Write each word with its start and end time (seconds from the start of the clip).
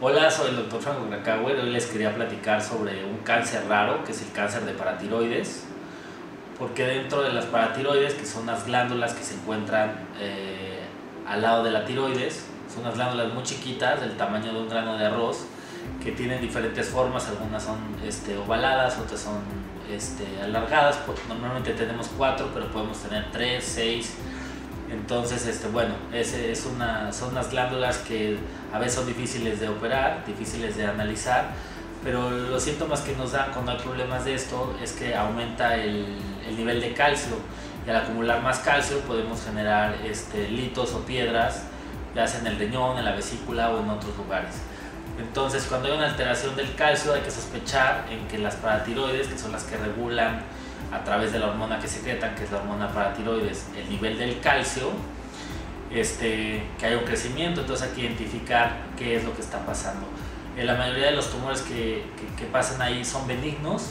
Hola, 0.00 0.30
soy 0.30 0.50
el 0.50 0.56
doctor 0.56 0.80
Franco 0.80 1.08
Krakauer. 1.08 1.60
Hoy 1.60 1.70
les 1.70 1.86
quería 1.86 2.12
platicar 2.14 2.60
sobre 2.60 3.04
un 3.04 3.18
cáncer 3.18 3.68
raro, 3.68 4.02
que 4.02 4.10
es 4.10 4.22
el 4.22 4.32
cáncer 4.32 4.64
de 4.64 4.72
paratiroides. 4.72 5.66
Porque 6.58 6.84
dentro 6.84 7.22
de 7.22 7.32
las 7.32 7.44
paratiroides, 7.44 8.14
que 8.14 8.26
son 8.26 8.46
las 8.46 8.66
glándulas 8.66 9.14
que 9.14 9.22
se 9.22 9.34
encuentran 9.34 10.08
eh, 10.18 10.80
al 11.28 11.42
lado 11.42 11.62
de 11.62 11.70
la 11.70 11.84
tiroides, 11.84 12.46
son 12.72 12.82
unas 12.82 12.94
glándulas 12.96 13.32
muy 13.32 13.44
chiquitas, 13.44 14.00
del 14.00 14.16
tamaño 14.16 14.52
de 14.52 14.58
un 14.58 14.68
grano 14.68 14.98
de 14.98 15.06
arroz, 15.06 15.46
que 16.02 16.12
tienen 16.12 16.40
diferentes 16.40 16.88
formas. 16.88 17.28
Algunas 17.28 17.62
son 17.62 17.78
este, 18.06 18.36
ovaladas, 18.36 18.98
otras 18.98 19.20
son 19.20 19.40
este, 19.90 20.24
alargadas. 20.42 20.98
Normalmente 21.28 21.72
tenemos 21.72 22.08
cuatro, 22.16 22.50
pero 22.52 22.70
podemos 22.70 22.98
tener 22.98 23.30
tres, 23.32 23.64
seis 23.64 24.16
entonces, 24.90 25.46
este, 25.46 25.68
bueno, 25.68 25.94
ese 26.12 26.50
es 26.50 26.66
una, 26.66 27.12
son 27.12 27.30
unas 27.30 27.50
glándulas 27.50 27.98
que 27.98 28.38
a 28.72 28.78
veces 28.78 28.94
son 28.94 29.06
difíciles 29.06 29.60
de 29.60 29.68
operar, 29.68 30.24
difíciles 30.26 30.76
de 30.76 30.84
analizar, 30.84 31.50
pero 32.02 32.30
los 32.30 32.62
síntomas 32.62 33.00
que 33.02 33.14
nos 33.14 33.32
dan 33.32 33.52
cuando 33.52 33.72
hay 33.72 33.78
problemas 33.78 34.24
de 34.24 34.34
esto 34.34 34.76
es 34.82 34.92
que 34.92 35.14
aumenta 35.14 35.76
el, 35.76 36.06
el 36.48 36.56
nivel 36.56 36.80
de 36.80 36.92
calcio 36.92 37.36
y 37.86 37.90
al 37.90 37.96
acumular 37.98 38.42
más 38.42 38.58
calcio 38.60 38.98
podemos 39.00 39.44
generar 39.44 39.94
este, 40.04 40.48
litos 40.48 40.92
o 40.92 41.00
piedras, 41.04 41.62
ya 42.16 42.26
sea 42.26 42.40
en 42.40 42.48
el 42.48 42.58
riñón, 42.58 42.98
en 42.98 43.04
la 43.04 43.12
vesícula 43.12 43.70
o 43.70 43.80
en 43.80 43.90
otros 43.90 44.16
lugares. 44.16 44.56
Entonces, 45.18 45.66
cuando 45.68 45.88
hay 45.88 45.94
una 45.94 46.08
alteración 46.08 46.56
del 46.56 46.74
calcio, 46.74 47.12
hay 47.12 47.20
que 47.20 47.30
sospechar 47.30 48.06
en 48.10 48.26
que 48.28 48.38
las 48.38 48.56
paratiroides, 48.56 49.28
que 49.28 49.38
son 49.38 49.52
las 49.52 49.64
que 49.64 49.76
regulan 49.76 50.42
a 50.92 51.04
través 51.04 51.32
de 51.32 51.38
la 51.38 51.48
hormona 51.48 51.78
que 51.78 51.88
secretan, 51.88 52.34
que 52.34 52.44
es 52.44 52.50
la 52.50 52.58
hormona 52.58 52.88
paratiroides, 52.88 53.66
el 53.76 53.88
nivel 53.90 54.18
del 54.18 54.40
calcio, 54.40 54.90
este, 55.92 56.62
que 56.78 56.86
hay 56.86 56.94
un 56.94 57.04
crecimiento, 57.04 57.60
entonces 57.62 57.88
hay 57.88 57.94
que 57.94 58.00
identificar 58.02 58.76
qué 58.96 59.16
es 59.16 59.24
lo 59.24 59.34
que 59.34 59.42
está 59.42 59.64
pasando. 59.64 60.06
En 60.56 60.66
la 60.66 60.74
mayoría 60.74 61.06
de 61.06 61.12
los 61.12 61.30
tumores 61.30 61.62
que, 61.62 62.04
que, 62.36 62.44
pasan 62.46 62.82
ahí 62.82 63.04
son 63.04 63.26
benignos, 63.26 63.90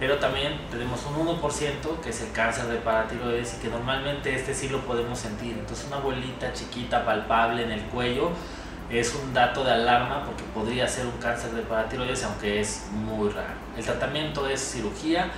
pero 0.00 0.18
también 0.18 0.58
tenemos 0.70 1.00
un 1.06 1.26
1% 1.26 2.00
que 2.02 2.10
es 2.10 2.22
el 2.22 2.32
cáncer 2.32 2.66
de 2.66 2.76
paratiroides 2.76 3.54
y 3.54 3.62
que 3.62 3.68
normalmente 3.68 4.34
este 4.34 4.54
sí 4.54 4.68
lo 4.68 4.80
podemos 4.80 5.18
sentir. 5.18 5.52
Entonces 5.58 5.86
una 5.86 5.98
bolita 5.98 6.52
chiquita, 6.52 7.04
palpable 7.04 7.62
en 7.62 7.72
el 7.72 7.82
cuello, 7.82 8.30
es 8.92 9.14
un 9.14 9.32
dato 9.32 9.64
de 9.64 9.72
alarma 9.72 10.24
porque 10.24 10.42
podría 10.54 10.86
ser 10.86 11.06
un 11.06 11.18
cáncer 11.18 11.52
de 11.52 11.62
paratiroides, 11.62 12.24
aunque 12.24 12.60
es 12.60 12.86
muy 12.92 13.30
raro. 13.30 13.54
El 13.76 13.84
tratamiento 13.84 14.46
es 14.48 14.60
cirugía, 14.60 15.30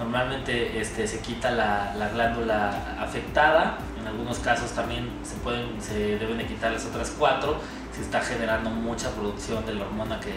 Normalmente 0.00 0.80
este, 0.80 1.06
se 1.06 1.18
quita 1.18 1.50
la, 1.50 1.94
la, 1.94 2.08
glándula 2.08 2.96
afectada, 2.98 3.76
en 4.00 4.06
algunos 4.06 4.38
casos 4.38 4.70
también 4.70 5.10
se, 5.22 5.34
pueden, 5.40 5.78
se 5.78 6.16
deben 6.16 6.38
de 6.38 6.46
quitar 6.46 6.72
las 6.72 6.86
otras 6.86 7.14
cuatro, 7.18 7.60
se 7.94 8.00
está 8.00 8.22
generando 8.22 8.70
mucha 8.70 9.10
producción 9.10 9.66
de 9.66 9.74
la 9.74 9.84
hormona 9.84 10.18
que, 10.18 10.32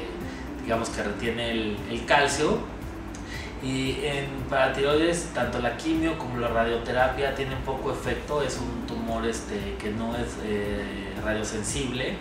digamos, 0.64 0.90
que 0.90 1.02
retiene 1.02 1.52
el, 1.52 1.78
el 1.90 2.06
calcio. 2.06 2.58
Y 3.64 4.02
en 4.04 4.28
paratiroides, 4.50 5.32
tanto 5.34 5.60
la 5.60 5.78
quimio 5.78 6.18
como 6.18 6.40
la 6.40 6.50
radioterapia 6.50 7.34
tienen 7.34 7.60
poco 7.60 7.94
efecto, 7.94 8.42
es 8.42 8.58
un 8.58 8.86
tumor 8.86 9.26
este, 9.26 9.78
que 9.80 9.92
no 9.92 10.14
es 10.18 10.40
eh, 10.44 11.14
radiosensible 11.24 12.18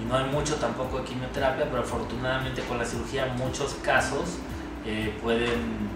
y 0.00 0.04
no 0.04 0.16
hay 0.16 0.24
mucho 0.24 0.56
tampoco 0.56 0.98
de 0.98 1.04
quimioterapia, 1.04 1.66
pero 1.68 1.82
afortunadamente 1.82 2.62
con 2.62 2.78
la 2.78 2.84
cirugía 2.84 3.26
muchos 3.36 3.74
casos 3.82 4.38
eh, 4.86 5.16
pueden 5.22 5.90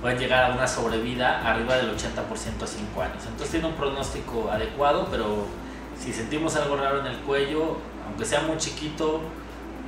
pueden 0.00 0.18
llegar 0.18 0.50
a 0.50 0.54
una 0.54 0.68
sobrevida 0.68 1.40
arriba 1.48 1.76
del 1.76 1.90
80% 1.96 2.62
a 2.62 2.66
5 2.66 3.02
años. 3.02 3.24
Entonces 3.24 3.50
tiene 3.50 3.66
un 3.66 3.74
pronóstico 3.74 4.50
adecuado, 4.50 5.08
pero 5.10 5.46
si 5.98 6.12
sentimos 6.12 6.54
algo 6.56 6.76
raro 6.76 7.00
en 7.00 7.06
el 7.06 7.16
cuello, 7.20 7.78
aunque 8.06 8.24
sea 8.24 8.42
muy 8.42 8.56
chiquito, 8.58 9.20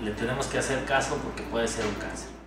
le 0.03 0.11
tenemos 0.13 0.47
que 0.47 0.59
hacer 0.59 0.85
caso 0.85 1.17
porque 1.23 1.43
puede 1.43 1.69
ser 1.69 1.85
un 1.87 1.95
cáncer. 1.95 2.38